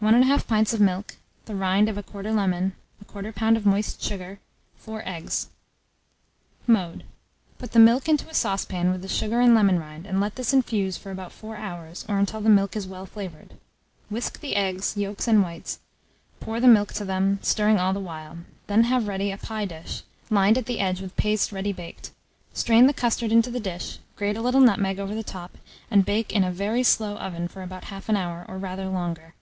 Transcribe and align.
1 0.00 0.22
1/2 0.22 0.46
pint 0.46 0.70
of 0.74 0.80
milk, 0.82 1.16
the 1.46 1.54
rind 1.56 1.88
of 1.88 1.96
1/4 1.96 2.36
lemon, 2.36 2.74
1/4 3.06 3.32
lb. 3.32 3.56
of 3.56 3.64
moist 3.64 4.02
sugar, 4.02 4.38
4 4.76 5.02
eggs. 5.08 5.48
Mode. 6.66 7.04
Put 7.56 7.72
the 7.72 7.78
milk 7.78 8.06
into 8.06 8.28
a 8.28 8.34
saucepan 8.34 8.90
with 8.92 9.00
the 9.00 9.08
sugar 9.08 9.40
and 9.40 9.54
lemon 9.54 9.78
rind, 9.78 10.04
and 10.04 10.20
let 10.20 10.34
this 10.36 10.52
infuse 10.52 10.98
for 10.98 11.10
about 11.10 11.32
4 11.32 11.56
hour, 11.56 11.88
or 12.06 12.18
until 12.18 12.42
the 12.42 12.50
milk 12.50 12.76
is 12.76 12.86
well 12.86 13.06
flavoured; 13.06 13.54
whisk 14.10 14.40
the 14.40 14.54
eggs, 14.54 14.94
yolks 14.98 15.26
and 15.26 15.42
whites; 15.42 15.78
pour 16.40 16.60
the 16.60 16.68
milk 16.68 16.92
to 16.92 17.06
them, 17.06 17.38
stirring 17.40 17.78
all 17.78 17.94
the 17.94 17.98
while; 18.00 18.36
then 18.66 18.84
have 18.84 19.08
ready 19.08 19.30
a 19.32 19.38
pie 19.38 19.64
dish, 19.64 20.02
lined 20.28 20.58
at 20.58 20.66
the 20.66 20.80
edge 20.80 21.00
with 21.00 21.16
paste 21.16 21.50
ready 21.50 21.72
baked; 21.72 22.10
strain 22.52 22.86
the 22.86 22.92
custard 22.92 23.32
into 23.32 23.50
the 23.50 23.58
dish, 23.60 23.98
grate 24.16 24.36
a 24.36 24.42
little 24.42 24.60
nutmeg 24.60 24.98
over 25.00 25.14
the 25.14 25.22
top, 25.24 25.56
and 25.90 26.04
bake 26.04 26.30
in 26.34 26.44
a 26.44 26.52
very 26.52 26.82
slow 26.82 27.16
oven 27.16 27.48
for 27.48 27.62
about 27.62 27.84
1/2 27.86 28.14
hour, 28.14 28.44
or 28.46 28.58
rather 28.58 28.84
longer. 28.90 29.32